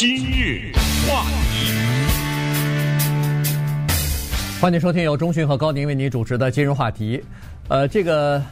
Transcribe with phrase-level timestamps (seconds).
[0.00, 0.72] 今日
[1.06, 1.74] 话题，
[4.58, 7.22] 欢迎收听由中讯和高宁为您主持的今日话题。
[7.68, 8.42] 呃，这个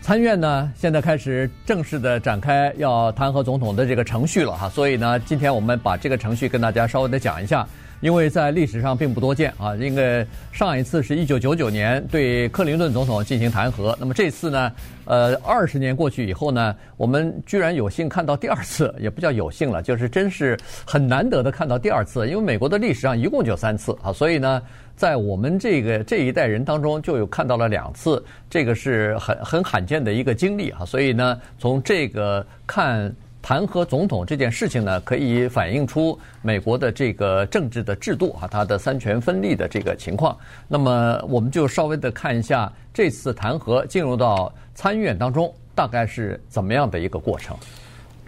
[0.00, 7.68] 参院呢，现在开始正式的展开要弹劾总统的这个程序了哈，所以呢，今天我们把这个程序跟大家稍微的讲一下。
[8.00, 14.72] 因为在历史上并不多见啊，因为上一次是一九九九年对克林顿总统进行弹劾，那么这次呢，
[15.04, 20.56] 呃，二十年过去以后呢，我们居然有幸看到第二次，也不叫有幸了，就是真是
[20.86, 24.62] 很难得的看到第二次，因为美国的历史上一共就三次啊，所以呢，
[24.94, 33.12] 在我们这个这一代人当中就有看到了两次，这个是很很罕见的一个经历啊，所以呢，从这个看。
[33.48, 40.36] 弹劾总统这件事情呢，可以反映出美国的这个政治的制度啊，它的三权分立的这个情况。
[40.68, 47.56] 那么，我们就稍微的看一下这次弹劾进入到参议院当中，大概是怎么样的一个过程。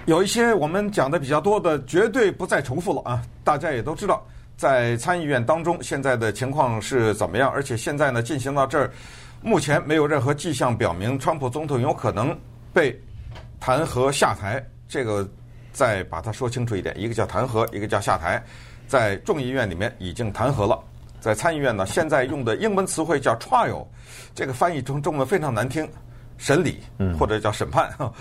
[0.06, 3.23] 有一些我们讲的比较多的，绝对不再重复了啊！
[3.45, 4.27] 大家也都知道，
[4.57, 8.90] 在参议院当中现在的情况是怎么样，而且现在呢进行到这儿，
[9.43, 12.34] 目前没有任何迹象表明川普总统有可能
[12.73, 12.99] 被
[13.60, 14.65] 弹劾下台。
[14.91, 15.27] 这个
[15.73, 18.43] 再把它说清楚一点，一个叫弹劾，一个叫下台，
[18.88, 20.83] 在众议院里面已经弹劾了，
[21.21, 23.87] 在参议院呢，现在用的英文词汇叫 trial，
[24.35, 25.88] 这个翻译成中文非常难听，
[26.38, 26.80] 审理
[27.16, 28.13] 或者叫审判，嗯、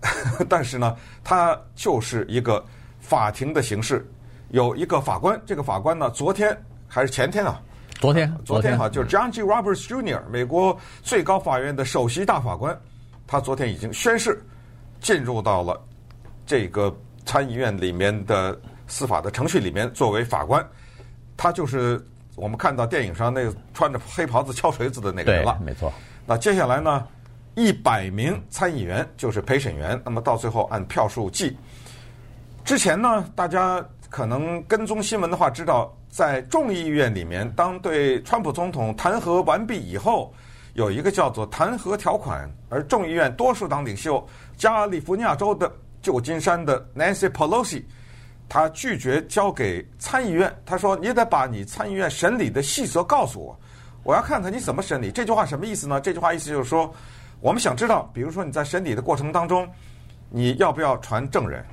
[0.48, 2.64] 但是呢，它就是一个
[2.98, 4.02] 法庭的形式，
[4.48, 6.56] 有一个法官，这个法官呢，昨天
[6.88, 7.60] 还是前天啊？
[8.00, 9.42] 昨天，昨天哈，就是 John G.
[9.42, 12.78] Roberts Jr.，美国最高法院的首席大法官，
[13.26, 14.42] 他昨天已经宣誓
[15.00, 15.78] 进入到了。
[16.46, 16.94] 这个
[17.24, 20.64] 参议院里面的司法的程序里面，作为法官，
[21.36, 22.00] 他就是
[22.36, 25.58] 我们看到电影上那个穿着黑袍子敲锤子的那个人了。
[25.64, 25.92] 没错。
[26.24, 27.04] 那接下来呢，
[27.56, 31.56] 一百名参议员就是陪审员，那么到最后按票数计。
[32.64, 40.32] 之前呢，大家可能跟踪新闻的话，知道在众议院里面，当对川普总统弹劾完毕以后，
[40.74, 44.24] 有一个叫做弹劾条款，而众议院多数党领袖
[44.56, 45.68] 加利福尼亚州的。
[46.06, 47.82] 旧金山的 Nancy Pelosi，
[48.48, 50.56] 他拒绝交给参议院。
[50.64, 53.58] 他说：“你得把你参议院审理的细则告诉我，
[54.04, 56.00] 我要看看你怎么审理。”这句话什么意思呢？
[56.00, 56.94] 这句话意思就是说，
[57.40, 59.68] 我们想知道，比如说你在审理的过程当中，
[60.30, 61.66] 你要不要传证人？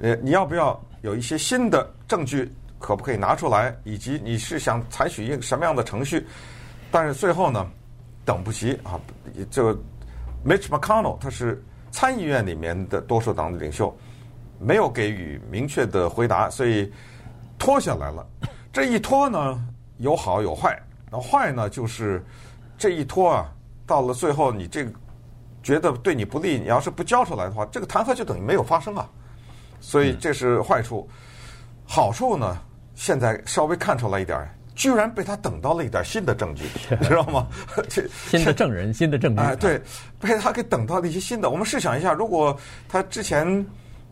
[0.00, 2.50] 呃，你要不要有一些新的证据，
[2.80, 3.72] 可不可以拿出来？
[3.84, 6.26] 以及你是想采取一个什么样的程序？
[6.90, 7.64] 但是最后呢，
[8.24, 8.98] 等不及啊，
[9.52, 9.72] 就
[10.44, 11.62] Mitch McConnell 他是。
[11.92, 13.96] 参议院里面的多数党的领袖
[14.58, 16.92] 没有给予明确的回答，所以
[17.58, 18.26] 拖下来了。
[18.72, 19.64] 这一拖呢，
[19.98, 20.76] 有好有坏。
[21.10, 22.24] 那坏呢，就是
[22.78, 23.52] 这一拖啊，
[23.86, 24.90] 到了最后，你这个
[25.62, 29.08] 觉得对你不利，你要是不交出来的话，这个弹劾就等于没有发生啊。
[29.78, 31.08] 所以这是坏处。
[31.84, 32.58] 好处呢，
[32.94, 34.48] 现在稍微看出来一点。
[34.74, 36.64] 居然被他等到了一点新的证据，
[37.00, 37.46] 你知道吗？
[37.88, 39.40] 这新的证人，新的证据。
[39.42, 39.80] 哎，对，
[40.20, 41.50] 被他给等到了一些新的。
[41.50, 42.56] 我们试想一下，如果
[42.88, 43.64] 他之前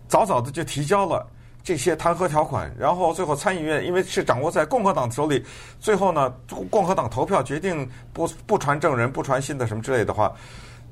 [0.09, 1.27] 早早的就提交了
[1.63, 5.45] 这些弹劾条款，然后最后参议院因为是掌握在共和党手里，
[5.79, 6.31] 最后呢，
[6.71, 10.33] 共和党投票决定不不传证人、不传新的什么之类的话，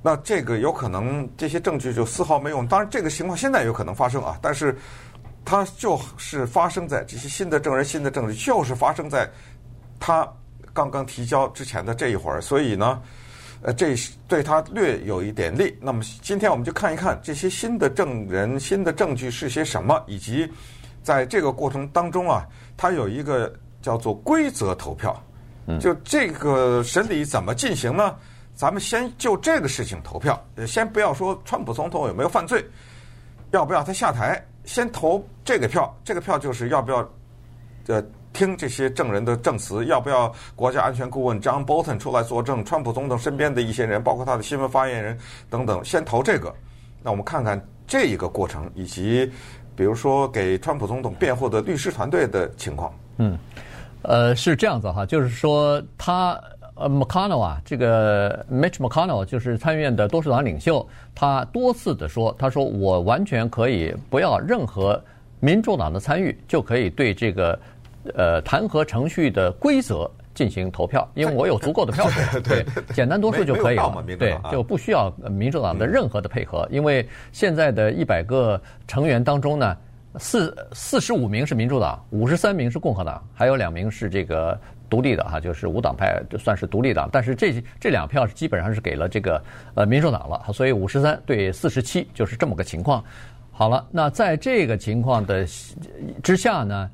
[0.02, 2.66] 那这个有可能这些证据就丝毫没用。
[2.66, 4.76] 当然，这个情况现在有可能发生啊，但是
[5.48, 9.26] 它就是发生在这些新的证人、新的证据，就是发生在。
[9.98, 10.30] 他
[10.72, 13.02] 刚刚提交之前的这一会儿，所以呢，
[13.62, 13.96] 呃，这
[14.28, 15.76] 对他略有一点利。
[15.80, 20.48] 那么今天我们就看一看这些新的证人、新的证据是些什么，以及
[21.02, 25.20] 在这个过程当中啊，他有一个叫做规则投票。
[25.80, 28.14] 就这个审理怎么进行呢？
[28.54, 30.40] 咱们先就这个事情投票。
[30.66, 32.64] 先不要说川普总统有没有犯罪，
[33.50, 35.92] 要不要他下台，先投这个票。
[36.04, 37.10] 这个票就是要不要
[37.88, 38.04] 呃。
[38.30, 42.64] 听这些证人的证词，要不要国家安全顾问 John Bolton 出来作证？
[42.64, 45.18] 川普总统身边的一些人，包括他的新闻发言人
[45.50, 46.54] 等等，先投这个。
[47.02, 49.28] 那我们看看这一个过程，以及
[49.74, 52.94] 比如说给川普总统辩护的律师团队的情况。
[53.16, 53.36] 嗯，
[54.02, 56.38] 呃，是这样子哈，就是说他
[56.78, 65.02] 呃 McConnell 啊，这个 Mitch McConnell 就是参议院的多数党领袖，他多次的说，他说我完全可以不要任何
[65.40, 67.58] 民主党的参与，就可以对这个。
[68.14, 72.64] 呃，弹劾程序的规则进行投票，因为我有足够的票数，对，
[72.94, 79.76] 简单多数就可以了，对，就不需要民主党的任何的配合，因为现在的一百个成员当中呢，
[80.16, 84.58] 四四十五名是民主党，五十三名是共和党，还有两名是这个
[84.88, 89.42] 独立的哈，就是无党派，就算是独立党，但是这这两票是基本上是给了这个
[89.74, 93.04] 呃民主党了，所以五十三对四十七就是这么个情况。
[93.50, 95.44] 好了，那在这个情况的
[96.22, 96.88] 之下呢，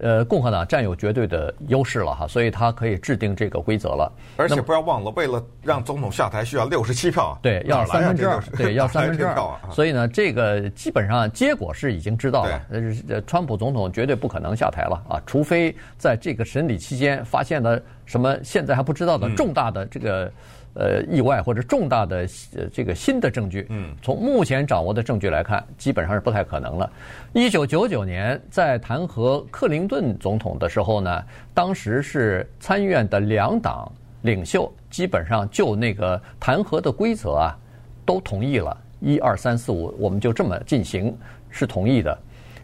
[0.00, 4.10] 呃，共和党占有绝对的优势了哈，所以他可以制定这个规则了。
[4.36, 9.34] 而且不要忘了，为了让总统下台，需要六十七票，对，要三分之二，对，要 三分之二。
[9.34, 12.62] 啊、所以呢，这个基本上结果是已经知道了。
[13.08, 20.24] 呃，川普总统绝对不可能下台了啊，除非在这个审理期间发现了什么现在还不知道的重大的这个。
[20.24, 20.32] 嗯
[20.74, 26.88] 呃，意外或者重大的呃这个新的证据，嗯，从目前掌握的证据来看，基本上是不太可能了。
[27.32, 33.90] 一九九九年在弹劾克林顿总统的时候呢，当时是参议院的两党
[34.22, 37.58] 领袖基本上就那个弹劾的规则啊
[38.06, 41.16] 都同意了，一二三四五，我们就这么进行
[41.50, 42.16] 是同意的。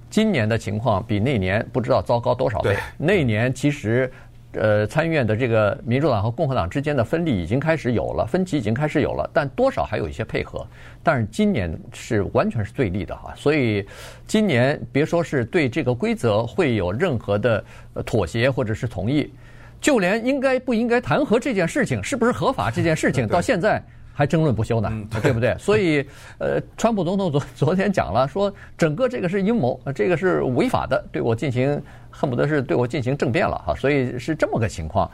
[0.09, 2.76] 今年的情况比那年不知道糟糕多少倍。
[2.97, 4.11] 那年其实。
[4.58, 10.67] 呃，参议院的这个民主党和共和党之间的分立已经开始有了，分歧已经开始有了，但多少还有一些配合。
[11.03, 13.87] 但是今年是完全是对立的哈，所以
[14.26, 17.64] 今年别说是对这个规则会有任何的
[18.05, 19.32] 妥协或者是同意，
[19.81, 23.82] 就连应该不应该弹劾这件事情是不是合法这件事情， 到现在。
[24.19, 25.55] 还争论不休呢，对不对？
[25.61, 26.02] 所以，
[26.38, 31.79] 呃，川普总统昨昨天讲了，说整个这个是阴谋，这个是违法的，对我进行
[32.16, 33.74] 恨不得是对我进行政变了哈。
[33.74, 35.10] 所以是这么个情况。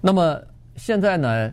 [0.00, 0.38] 那么
[0.76, 1.52] 现在呢，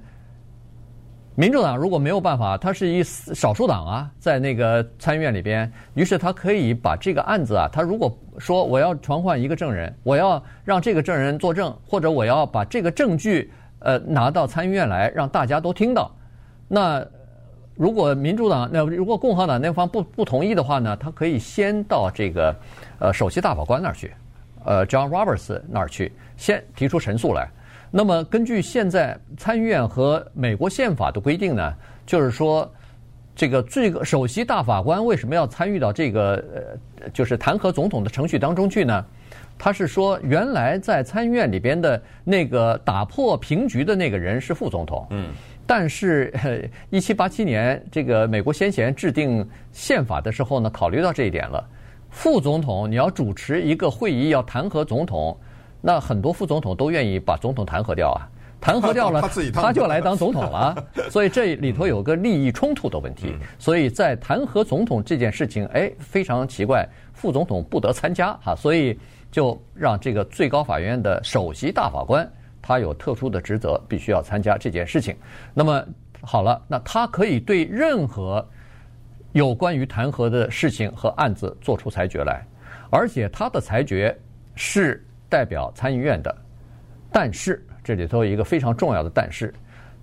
[1.36, 16.12] 民主党如果没有办法，他是一少数党啊，在那个参议院里边，于是他可以把这个案子啊，他如果说我要传唤一个证人，我要让这个证人作证，或者我要把这个证据呃拿到参议院来，让大家都听到。
[16.68, 17.06] 那
[17.76, 22.54] 如果民主党那如果共和党那方不不同意的话呢，他可以先到这个
[23.00, 24.14] 呃首席大法官那儿去，
[24.66, 27.50] 呃 John Roberts 那儿去，先提出陈诉来。
[27.92, 31.74] 那么根据现在参议院和美国宪法的规定呢，
[32.06, 32.72] 就是说
[33.36, 36.44] 这个最高首席大法官为什么要参与到这个
[37.02, 39.06] 呃就是弹劾总统的程序当中去呢？
[39.58, 45.08] 他是说原来在参议院里边的那个打破平局的那个人是副总统。
[45.10, 45.30] 嗯。
[45.66, 46.34] 但是，
[46.90, 51.64] 一七八七年这个美国先贤制定宪法的时候呢，考虑到这一点了。
[52.10, 55.38] 副总统你要主持一个会议，要弹劾总统，
[55.82, 58.28] 那很多副总统都愿意把总统弹劾掉啊，
[58.60, 59.22] 弹劾掉了，
[59.54, 60.76] 他就来当总统了。
[61.10, 63.36] 所以这里头有个利益冲突的问题。
[63.58, 69.00] 所以在弹劾总统这件事情，哎，非常奇怪，副总统不得参加哈，所以
[69.32, 72.30] 就让这个最高法院的首席大法官。
[72.62, 75.16] 他有特殊的职责，必须要参加这件事情。
[75.54, 75.84] 那么
[76.22, 78.46] 好了，那他可以对任何
[79.32, 82.46] 有关于弹劾的事情和案子做出裁决来，
[82.90, 84.18] 而且他的裁决
[84.56, 86.36] 是代表参议院的。
[87.12, 89.54] 但是这里头有一个非常重要的但是，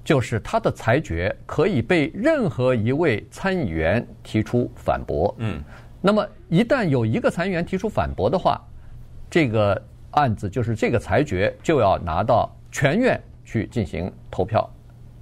[0.04, 5.34] 就是他的裁决可以被任何一位参议员提出反驳。
[5.38, 5.62] 嗯，
[6.00, 8.60] 那么一旦有一个参议员提出反驳的话，
[9.30, 9.80] 这个
[10.12, 12.50] 案子就是这个裁决就要拿到。
[12.72, 14.68] 全院去进行投票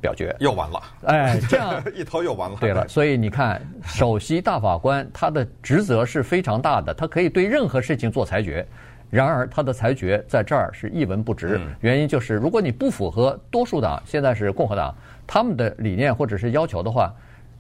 [0.04, 0.82] 表决，又完了。
[1.06, 2.58] 哎， 这样一投又完了。
[2.60, 8.66] 对了，所以你看，首席大法官他的职责是非常大的，他可以对任何事情做裁决。
[9.08, 11.58] 然而，他的裁决在这儿是一文不值。
[11.80, 14.94] 原因就是，如果你不符合多数党，现在是共和党
[15.26, 17.10] 他们的理念或者是要求的话，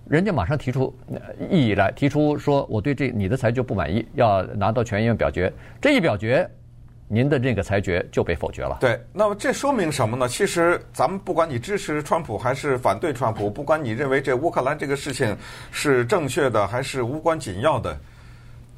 [0.06, 0.94] 人家马上提出
[1.48, 5.50] 异议来，提出说我对这你的裁决不满意，要拿到全院表决。
[5.80, 6.46] 这一表决。
[7.14, 8.78] 您的这个裁决就被否决了。
[8.80, 10.28] 对，那么这说明什么呢？
[10.28, 15.36] 其实咱们不管你支持川普还是反对川普，不管你认为这乌克兰这个事情
[15.70, 17.96] 是正确的还是无关紧要的，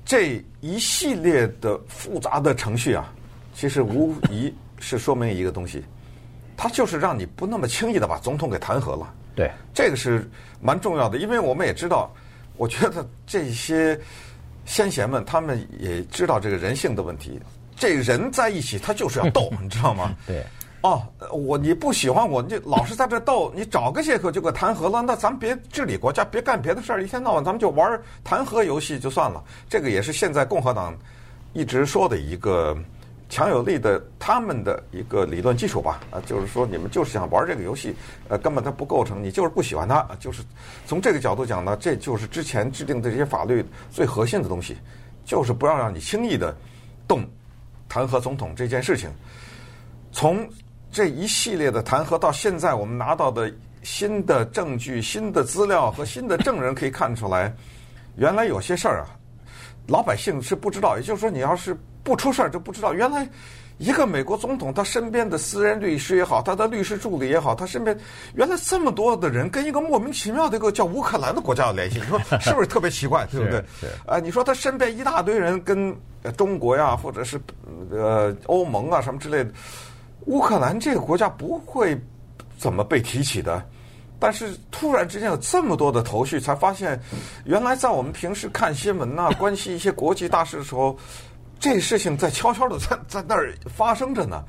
[0.04, 3.10] 这一系列的复杂的程序啊，
[3.54, 5.82] 其实无疑是说明一个东西，
[6.58, 9.14] 它就是让你不那么轻易的把总统给弹劾了。
[9.34, 10.28] 对，这个是
[10.60, 12.14] 蛮重要的，因为我们也知道，
[12.58, 13.98] 我觉得这些
[14.66, 17.40] 先贤们他们也知道这个人性的问题。
[17.76, 20.14] 这人在一起，他就是要斗， 你知道吗？
[20.26, 20.42] 对。
[20.82, 21.02] 哦，
[21.32, 25.02] 我你不喜欢我，你就老是在这斗，你找个借口就给弹劾了。
[25.02, 29.42] 那咱们别治理国家，别干别的事儿，一天到晚咱们就玩弹劾游戏就算了。
[29.68, 30.96] 这个也是现在共和党
[31.54, 32.76] 一直说的一个
[33.28, 36.00] 强有力的他们的一个理论基础吧。
[36.10, 37.92] 啊，就是说你们就是想玩这个游戏，
[38.28, 40.06] 呃，根本它不构成，你就是不喜欢它。
[40.20, 40.44] 就是
[40.86, 44.76] 从这个角度讲呢，这就是之前制定的这些法律最核心的东西，
[45.24, 46.56] 就是不要让你轻易的
[47.08, 47.24] 动。
[47.88, 49.10] 弹劾总统这件事情，
[50.12, 50.48] 从
[50.90, 53.52] 这一系列的弹劾到现在，我们拿到的
[53.82, 57.54] 新的证据、新的资料和新的证人可以看出来，
[58.16, 59.06] 原来有些事儿啊，
[59.86, 60.96] 老百姓是不知道。
[60.96, 63.28] 也就是说，你要是不出事儿就不知道，原来
[63.78, 67.98] 一个美国总统他身边的私人律师也好，他的律师助理也好，他身边
[68.34, 73.62] 原来这么多的人跟一个莫名其妙的一个叫乌克兰的国家有联系，你说 是不是特别奇怪，对不对？
[74.06, 75.94] 啊，你说他身边一大堆人跟
[76.36, 77.38] 中国呀，或者是
[77.90, 79.50] 呃欧盟啊什么之类的，
[80.24, 82.00] 乌克兰这个国家不会
[82.56, 83.62] 怎么被提起的。
[84.18, 86.98] 但是突然之间有这么多的头绪，才发现，
[87.44, 90.96] 原来在我们平时看新闻呐、啊，关心一些国际大事的时候，
[91.58, 94.44] 这事情在悄悄的在在那儿发生着呢。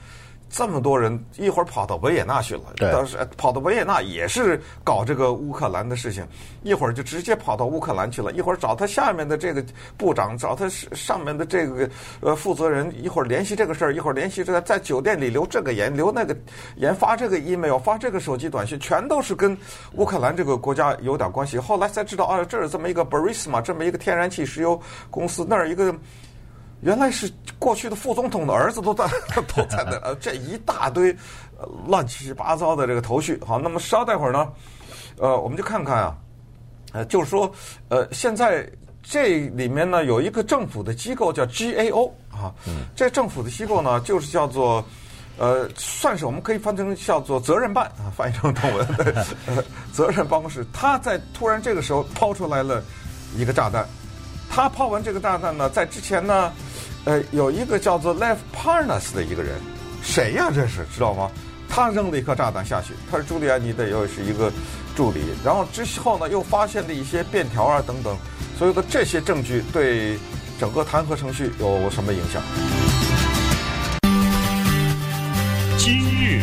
[0.50, 6.26] 这么多人一会儿跑到维也纳去了，当时跑到维也纳也是搞这个乌克兰的事情，
[6.64, 9.62] 一会儿就直接跑到乌克兰去了，一会儿找他下面的这个
[9.98, 11.90] 部长，找他上面的这个
[12.22, 16.34] 呃负责人，一会儿联系这个事儿，一会儿联系这个在酒店里留这个言，留那个
[16.78, 19.56] 言，发这个 email，发这个手机短信，全都是跟
[19.96, 21.60] 乌克兰这个国家有点关系。
[21.60, 24.80] 后来才知道啊，这是这么一个 Burisma 这么一个天然气石油
[25.12, 25.94] 公司，那儿一个。
[26.82, 29.06] 原来是过去的副总统的儿子都在
[29.56, 31.16] 都在那，呃， 这一大堆
[31.88, 33.40] 乱七八糟的这个头绪。
[33.46, 34.48] 好，那么稍待会儿呢，
[35.18, 36.16] 呃，我们就看看啊，
[36.94, 37.52] 呃，就是说，
[37.90, 38.70] 呃，现在
[39.02, 42.54] 这里面呢有一个政府的机构叫 GAO 啊，
[42.96, 44.86] 这政府的机构呢就是叫做
[45.40, 49.26] 呃，算是我们可以翻成叫做责任办啊，翻译成中文的
[49.94, 50.66] 责任办公室。
[50.74, 52.84] 他在突然这个时候抛出来了
[53.36, 53.88] 一个炸弹，
[54.50, 56.52] 他抛完这个炸弹呢，在之前呢。
[57.06, 59.56] 呃，有一个叫做 Life Parnas 的一个人，
[60.04, 60.52] 谁呀？
[60.54, 61.32] 这是知道吗？
[61.70, 62.94] 他扔了一颗炸弹下去。
[63.10, 64.52] 他是朱利安尼的，又是一个
[64.94, 65.22] 助理。
[65.42, 68.18] 然后之后呢，又发现了一些便条啊等等。
[68.58, 70.20] 所有的这些证据对
[70.60, 72.44] 整个弹劾程序有什么影响？
[75.78, 76.42] 今日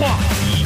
[0.00, 0.64] 话题，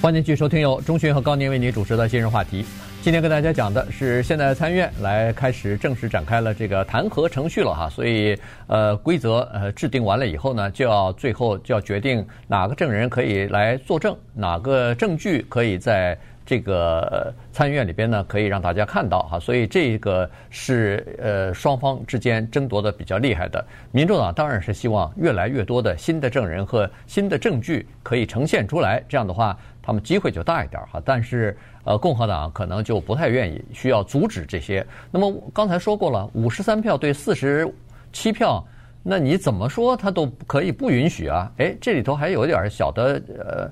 [0.00, 2.64] 欢迎继续收听由钟迅和高宁为您主持的今日话题。
[3.04, 8.34] 今天跟大家讲的是，现在参院来开始正式展开了这个弹劾程序了哈，所以
[8.66, 23.64] 呃规则呃制定完了以后呢，就要最后就要决定哪个证人可以来作证，哪个证据可以在这个参议院里边呢可以让大家看到哈，所以这个是呃双方之间争夺的比较厉害的。
[23.90, 31.56] 民主党当然是希望越来越多的新的证人和新的证据可以呈现出来，这样的话他们机会就大一点哈，但是。
[31.86, 34.82] 呃，共和党可能就不太愿意，需要阻止这些。
[35.10, 37.70] 那么刚才说过了，五十三票对四十
[38.10, 38.66] 七票，
[39.02, 41.52] 那你怎么说他都可以不允许啊？
[41.58, 43.70] 哎，这里头还有点小的呃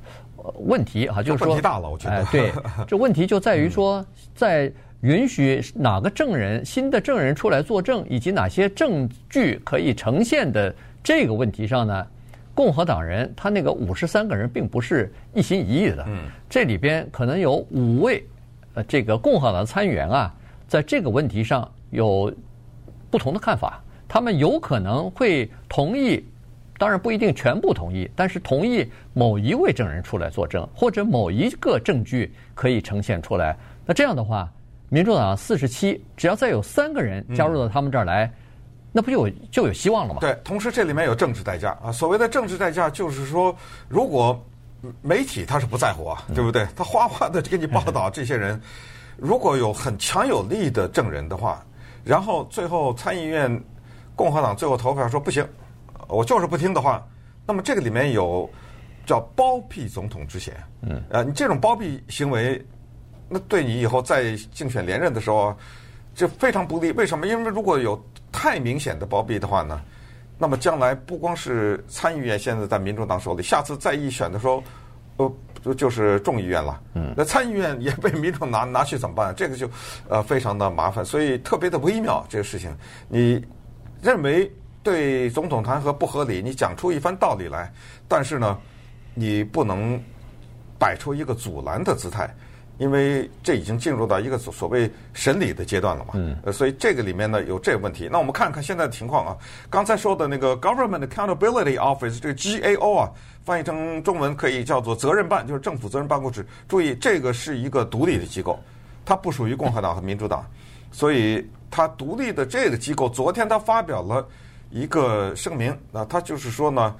[0.60, 2.16] 问题啊，就是说，问题大了，我觉得。
[2.16, 2.52] 哎，对，
[2.86, 12.06] 这问题就在于说，在允许哪个证人、新的证人出来作证，以及哪些证据可以呈现的这个问题上呢？
[12.54, 16.06] 共和党人他那个五十三个人并不是一心一意的，
[16.50, 18.22] 这里边可能有五位
[18.74, 20.34] 呃这个共和党参议员啊，
[20.68, 22.30] 在这个问题上有
[23.10, 26.22] 不同的看法，他们有可能会同意，
[26.78, 33.56] 当然不一定全部同意，但是同意某一位证人出来作证，或者某一个证据可以呈现出来。
[33.86, 34.50] 那这样的话，
[34.88, 38.30] 民主党四十七，只要再有三个人加入到他们这儿来。
[38.94, 40.20] 那不就有就有希望了吗？
[40.20, 41.90] 对，同时这里面有政治代价啊。
[41.90, 43.56] 所谓的政治代价，就是说，
[43.88, 44.38] 如果
[45.00, 46.66] 媒体他是不在乎啊，对不对？
[46.76, 48.60] 他哗哗的给你报道这些人，
[49.16, 51.64] 如果有很强有力的证人的话，
[52.04, 53.58] 然后最后参议院
[54.14, 55.42] 共和党最后投票说不行，
[56.08, 57.06] 我就是不听的话，
[57.46, 58.48] 那么这个里面有
[59.06, 60.54] 叫包庇总统之嫌。
[60.82, 62.64] 嗯，呃，你这种包庇行为，
[63.28, 65.56] 那对你以后在竞选连任的时候
[66.14, 66.92] 就非常不利。
[66.92, 67.26] 为什么？
[67.26, 69.80] 因为如果有太明显的包庇的话呢，
[70.38, 74.62] 那么将来不光是参议院现在在民主党手里，下次再一选的时候，
[75.16, 76.80] 呃，就是众议院了。
[76.94, 79.34] 嗯，那参议院也被民主拿拿去怎么办？
[79.34, 79.68] 这个就
[80.08, 82.76] 呃非常的麻烦，所以特别的微妙这个事情。
[83.08, 83.44] 你
[84.02, 84.50] 认为
[84.82, 87.72] 对总统弹劾不合理，你讲出一番道理来，
[88.08, 88.58] 但是呢，
[89.14, 90.00] 你不能
[90.78, 92.28] 摆出一个阻拦的姿态。
[92.78, 98.08] 因为这已经进入到一个所所谓审理的阶段了嘛，嗯，呃，所以这个里面呢有这个问题。
[98.10, 99.36] 那我们看看现在的情况啊，
[99.70, 103.10] 刚才说的那个 Government Accountability Office 这个 GAO 啊，
[103.44, 106.44] 翻译成中文可以叫做责任办，就是政府责任办公室。
[106.66, 108.58] 注意，这个是一个独立的机构，
[109.04, 110.44] 它不属于共和党和民主党，
[110.90, 114.26] 所以它独立的这个机构昨天它发表了
[114.72, 116.96] 一个声明，那他就是说呢，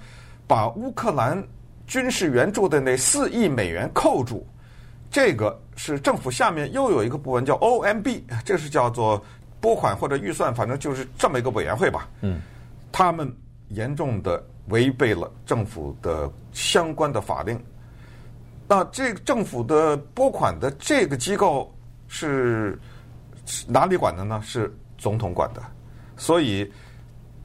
[0.46, 1.42] 把乌克兰
[1.86, 4.46] 军事援助的那四亿美元扣住。
[5.10, 9.22] 这个是政府下面又有一个部门叫 OMB，这是叫做
[9.60, 12.08] 拨款或者预算，反正就是这么一个委员会吧。
[12.20, 12.40] 嗯，
[12.90, 13.30] 他们
[13.68, 17.58] 严重的违背了政府的相关的法令。
[18.68, 21.74] 那这个政府的拨款的这个机构
[22.08, 22.78] 是
[23.66, 24.40] 哪里管的呢？
[24.42, 25.62] 是总统管的。
[26.16, 26.70] 所以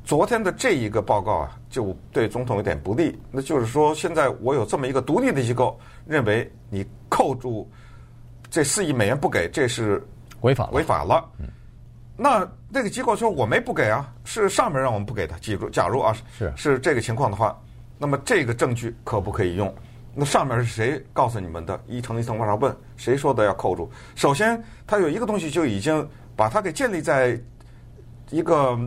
[0.08, 3.20] 昨天的这一个报告啊，就对总统有点不利。
[3.30, 7.70] 那就是说，现在我有这么一个独立的机构，认为你扣住
[8.50, 10.02] 这四亿美元不给，这是
[10.40, 11.30] 违法违法了。
[12.16, 15.38] 那那个机构说我没不给啊，是上面让我们不给的。
[15.40, 17.62] 记住，假如啊是是这个情况的话，
[18.00, 19.76] 那么这个证据可不可以用？
[20.16, 21.78] 那上面是谁告诉你们的？
[21.86, 23.92] 一层一层往上问，谁说的要扣住？
[24.16, 27.38] 首先，他有一个东西就已经把它给建立在
[28.30, 28.80] 一个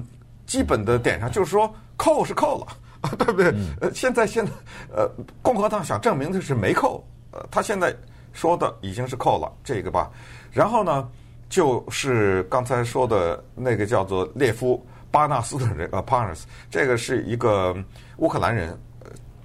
[0.50, 2.66] 基本的点上，就是说扣是扣了，
[3.16, 3.54] 对不对？
[3.80, 4.50] 呃，现在现在
[4.92, 5.08] 呃，
[5.40, 7.94] 共和党想证明的是没扣，呃，他现在
[8.32, 10.10] 说的已经是扣了这个吧。
[10.50, 11.08] 然后呢，
[11.48, 17.72] 就是刚才说的那个叫做列夫巴纳斯的人 呃，巴纳斯，这个是一个
[18.16, 18.76] 乌克兰人，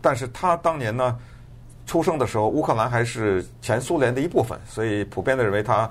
[0.01, 1.15] 但是他当年呢。
[1.87, 5.87] 出生的时候，乌克兰还是前苏联的一部分，所以普遍的认为他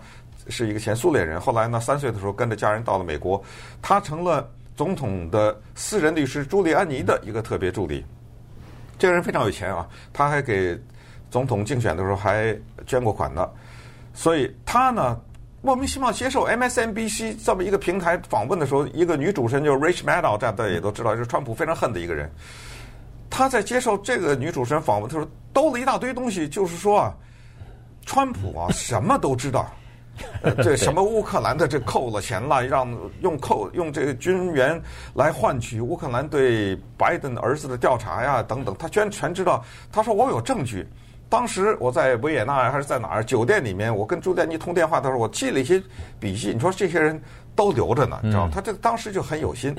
[0.49, 1.40] 是一个前苏联人。
[1.40, 3.40] 后来呢，三岁的时候跟着家人到了美国，
[3.80, 4.44] 他成了
[4.76, 8.04] 总统的私人律师朱利安尼的一个特别助理。
[8.98, 10.78] 这个人非常有钱啊，他还给
[11.30, 13.48] 总统竞选的时候还捐过款呢。
[14.12, 15.20] 所以他呢，
[15.62, 22.30] 莫名其妙接受 MSNBC 这么一个平台访问的时候，一个女主持人就 Rich Maddow，大家也都知道，是川普非常恨的一个人。
[23.28, 27.14] 他在接受这个女主持人访问的时候，兜了一大堆东西，就是说啊，
[28.06, 29.68] 川普啊什么都知道，
[30.62, 32.88] 这什么乌克兰的这扣了钱了，让
[33.21, 34.80] 用扣用这个军援
[35.14, 39.64] 来换取乌克兰对拜登儿子的调查呀等等，他居然全知道。
[39.92, 40.87] 他说我有证据，
[41.28, 45.83] 当时我在维也纳还是在哪儿酒店里面，我跟朱丹妮通电话的时候，我记了一些
[46.21, 46.52] 笔记。
[46.52, 47.21] 你说这些人
[47.56, 48.50] 都留着呢，你知道吗？
[48.54, 49.75] 他这当时就很有心，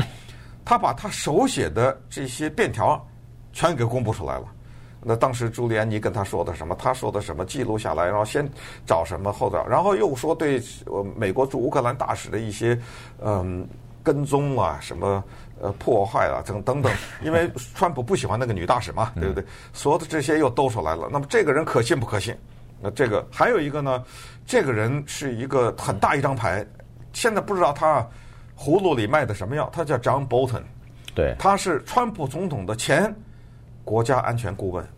[0.64, 3.04] 他把他手写的这些便条。
[3.58, 4.44] 全给公布出来了。
[5.08, 6.74] 那当时朱利安尼跟他说的什么？
[6.74, 7.46] 他说的什么？
[7.46, 8.50] 记录下来，然后先
[8.88, 10.60] 找什么，后找，然后又说对
[11.16, 12.76] 美国驻乌克兰大使的一些
[13.22, 13.68] 嗯
[14.04, 15.24] 跟踪啊，什么
[15.62, 16.92] 呃破坏啊，等等等。
[17.22, 19.46] 因为川普不喜欢那个女大使嘛，对不对？
[19.74, 21.08] 所有的这些又兜出来了。
[21.12, 22.36] 那么这个人可信不可信？
[22.82, 24.04] 那这个还有一个呢，
[24.44, 26.66] 这个人是一个很大一张牌，
[27.14, 28.04] 现在不知道他
[28.58, 29.70] 葫芦里卖的什么药。
[29.72, 30.64] 他叫 John Bolton，
[31.14, 33.16] 对，他是川普总统的前。
[33.86, 34.92] 国家安全顾问，他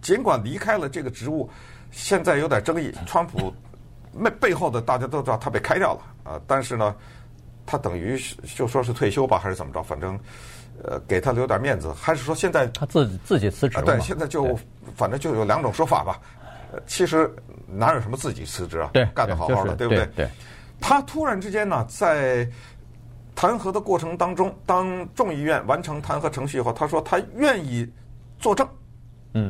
[0.00, 1.48] 尽管离开了这个职务，
[1.90, 2.92] 现在有点争议。
[3.06, 3.52] 川普
[4.12, 6.94] 那背后的大家都知道他被开掉了啊，但是呢，
[7.66, 8.18] 他等于
[8.56, 9.82] 就说是退休吧，还是怎么着？
[9.82, 10.18] 反正
[10.82, 13.84] 呃，给他留点面子，还是说现在他自己自己辞职了？
[13.84, 14.58] 对，现在就
[14.96, 16.20] 反正就有两种说法吧。
[16.86, 17.30] 其实
[17.66, 18.90] 哪有什么自己辞职啊？
[18.92, 20.06] 对，干得好好的，对不对？
[20.16, 20.28] 对。
[20.80, 22.48] 他突然之间呢，在。
[23.40, 27.88] 弹劾的过程当中，当众议院完成弹劾程序以后，他说他愿意
[28.40, 28.68] 作证，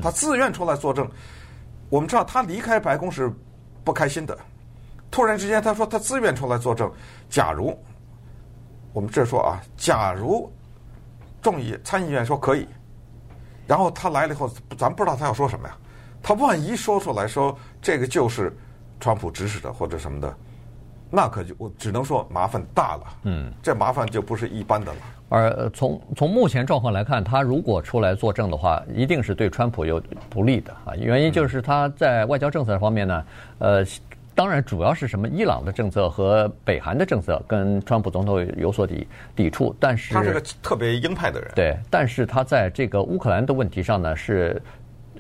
[0.02, 1.08] 他自愿出来作证。
[1.90, 3.32] 我们知道他离开白宫是
[3.82, 4.36] 不开心的，
[5.10, 6.90] 突然之间他说他自愿出来作证。
[7.30, 7.76] 假如
[8.92, 10.52] 我们这说啊，假如
[11.40, 12.66] 众议参议院说可以，
[13.66, 15.76] 然后他来了以后，咱不知道他要说什么呀？
[16.22, 18.54] 他万一说出来说这个就是
[19.00, 20.36] 川普指使的或者什么的。
[21.10, 24.98] 那可就我只能说麻烦大了，嗯，这麻烦就不是一般的了。
[25.30, 30.94] 而从从目前状况来看，他如果出来作证的话，一定是对川普有不利的啊。
[30.96, 33.24] 原因就是他在外交政策方面呢，
[33.58, 33.84] 呃，
[34.34, 44.62] 当然主要是什么伊朗的政策和北韩的政策跟川普总统有所抵抵触，但是他是个特别鹰派的人，对，但是他在这个乌克兰的问题上呢是，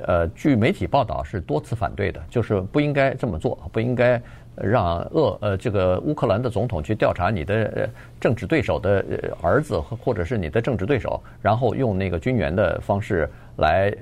[0.06, 4.20] 呃，据媒体报道是多次反对的，就是不应该这么做，不应该。
[4.62, 7.88] 让俄呃这个乌克兰的总统去调查你的
[8.20, 9.04] 政治对手的
[9.42, 13.94] 儿子或者是你的政治对手，然后用那个军援的方式来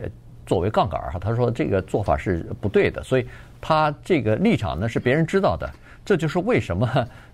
[0.47, 3.27] 作为杠杆哈，他说这个做法是不对的，所以
[3.61, 5.69] 他这个立场呢是别人知道的，
[6.05, 6.89] 这就是为什么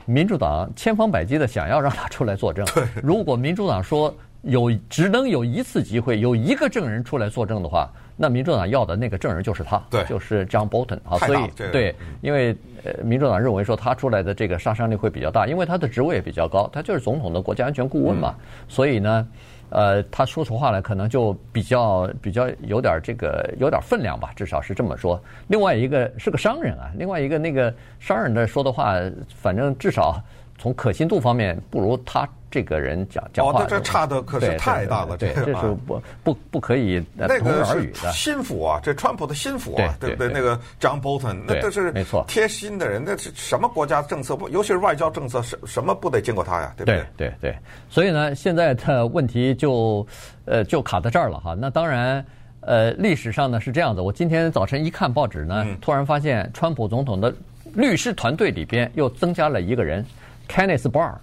[0.05, 2.67] 民主党千方百计的想要让他出来作证。
[3.03, 7.91] 如果民主党说有只能有一次机会，有一个证人出来作证的话。
[8.17, 18.35] 那民主党要的那个证人就是他，对，就是 John Bolton 啊，所以对，因为呃，民主党认为说他出来的这个杀伤力会比较大，因为他的职位也比较高，他就是总统的国家安全顾问嘛，
[18.69, 19.29] 所以呢，
[19.71, 25.21] 呃，他说出话来可能就比较比较有点这个有点分量吧，至少是这么说。
[25.49, 28.97] 另外一个是个商人啊，另外一个那个商人的说的话，
[29.35, 30.23] 反正至少
[30.63, 32.29] 从可信度方面不如他。
[32.53, 38.13] 这个人讲讲话，哦，这差的可是太大了，对，这是不不不可以同日而语的。
[38.13, 40.29] 心腹啊，这川普的心腹啊，对不对？
[40.29, 44.51] 那个 John Bolton，那这是没错，贴心的人，那是什么国家政策不？
[44.51, 46.75] 尤其是外交政策，什什么不得经过他呀？
[46.77, 47.03] 对不对？
[47.17, 47.57] 对对。
[47.89, 50.07] 所以呢，现在的问题就
[50.45, 51.57] 呃就卡在这儿了哈。
[51.59, 52.23] 那当然，
[52.61, 54.03] 呃，历史上呢是这样子。
[54.03, 57.35] 我今天早晨一看报纸呢，突然发现川普总统的
[57.73, 60.05] 律师团队里边又增加了一个人
[60.53, 61.15] ，Kenneth Barr。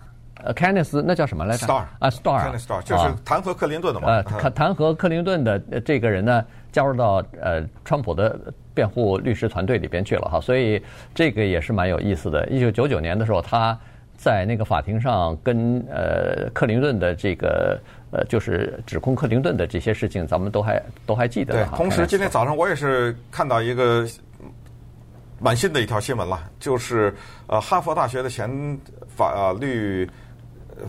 [0.42, 4.08] 呃，Kenneth 那叫什么来着？Star 啊，Star，Star 就是弹劾克林顿的嘛。
[4.08, 8.40] 呃，弹弹劾克林顿的这个人呢，加入到呃川普的
[8.74, 10.82] 辩护律师团队里边去了哈，所以
[11.14, 12.48] 这个也是蛮有意思的。
[12.48, 13.78] 一九九九年的时候，他
[14.16, 17.78] 在那个法庭上跟呃克林顿的这个
[18.12, 21.54] 呃就是指控克林顿的这些事情，咱们都还都还记得。
[21.54, 24.08] 对，同时今天早上我也是看到一个。
[25.40, 27.16] 蛮新的一条新闻了，就是
[27.48, 30.10] 呃，哈佛大学的前法律，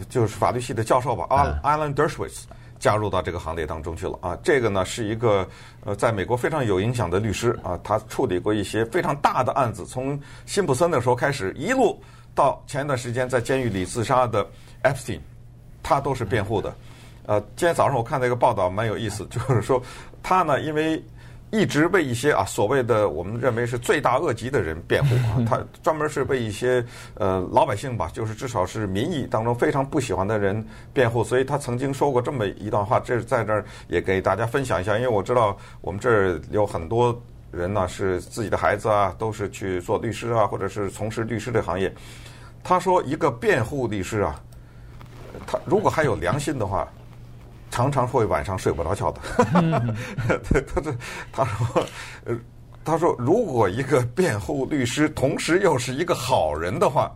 [0.08, 2.42] 就是法律系的教授吧，阿 Alan Dershowitz
[2.78, 4.36] 加入到这个行列当中去了啊。
[4.42, 5.48] 这个呢是一个
[5.84, 12.02] 呃，在美国非常有影响的律师啊，他处理过一些非常大的案子，从辛普森的时候开始，一路
[12.34, 14.44] 到前一段时间在监狱里自杀的
[14.82, 15.20] Epstein，
[15.82, 16.74] 他都是辩护的。
[17.26, 19.80] 呃，今天早上我看到一个报道蛮有意思，就是说
[20.22, 21.00] 他呢因为。
[21.50, 26.84] 一直为一些啊所谓的我们认为是罪大恶极的人辩护啊，他专门是为一些
[27.14, 41.92] 呃老百姓吧，就是至少是民意当中非常不喜欢的人辩护，所以他曾经说过这么一段话，这是在这儿也给大家分享一下，因为我知道我们这儿有很多人呢是自己的孩子啊，都是去做律师啊，或者是从事律师这行业。
[42.62, 44.40] 他说一个辩护律师啊，
[45.46, 46.88] 他如果还有良心的话。
[47.70, 49.20] 常常会晚上睡不着觉的。
[50.50, 50.94] 对，他这
[51.32, 51.86] 他说，
[52.24, 52.36] 呃，
[52.84, 57.10] 他说，如果一个辩护律师同时又是一个好人的话，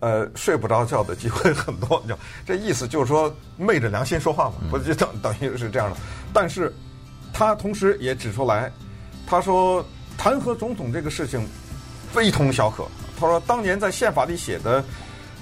[0.00, 2.02] 呃，睡不着觉的机会很多。
[2.08, 5.96] 就这意思就是说，昧着良心说话嘛，不就等等于是这样的。
[6.32, 6.74] 但是，
[7.32, 8.72] 他同时也指出来，
[9.26, 9.84] 他说
[10.16, 11.46] 弹劾总统这个事情
[12.10, 12.84] 非同小可。
[13.18, 14.82] 他说当年在宪法里写的。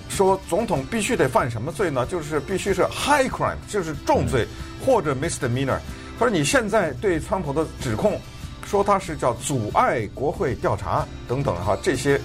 [0.09, 2.05] 说总统必须得犯什么罪呢？
[2.07, 4.47] 就是必须是 high crime，就是重罪
[4.85, 5.79] 或者 misdemeanor。
[6.18, 8.21] 他说你现在对川普的指控，
[8.66, 12.21] 说他是叫阻碍国会调查等等哈，这些，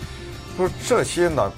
[0.57, 1.51] 他说这些呢，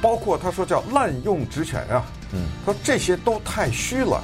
[0.00, 4.22] 包括他说叫滥用职权啊，嗯，他说这些都太虚了，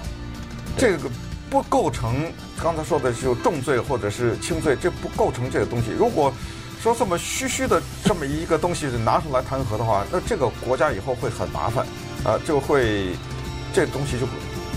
[0.77, 1.11] 这个
[1.51, 2.31] 不构成
[2.63, 5.91] 刚才说的就重罪或者是轻罪，这不构成这个东西。
[5.99, 6.33] 如果
[6.83, 11.85] 说这么虚虚的这么一个东西拿出来弹劾的话，那这个国家以后会很麻烦，
[12.25, 13.11] 啊，就会
[13.73, 14.27] 这东西就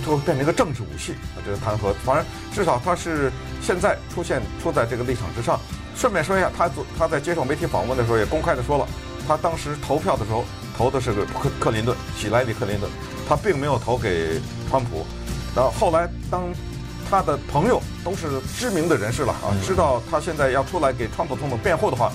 [0.04, 1.94] 就会变成一个政治武器啊，这个弹劾。
[2.04, 5.60] 反正至少他是现在出现出在这个立场之上。
[5.96, 8.88] 顺便说一下，他他在接受媒体访问的时候也公开的说了，
[9.28, 10.44] 他当时投票的时候
[10.76, 12.90] 投的是个克克林顿，希莱里克林顿，
[13.30, 15.06] 他并没有投给川普。
[15.56, 16.52] 然后后来当。
[17.12, 22.10] 他的朋友都是知名的人士了啊，知道他现在要出来给川普总统辩护的话，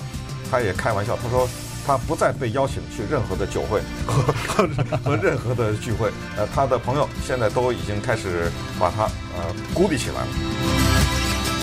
[0.49, 1.47] 他也开玩笑，他说
[1.85, 9.03] 他不再被邀请去任何的酒会 和和和任何的聚会，呃，他的朋友现在都已经开始把他
[9.37, 10.86] 呃孤立起来了。